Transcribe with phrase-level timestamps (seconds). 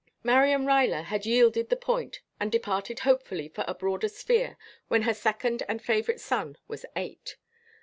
[0.23, 5.13] Marian Ruyler had yielded the point and departed hopefully for a broader sphere when her
[5.13, 7.35] second and favorite son was eight.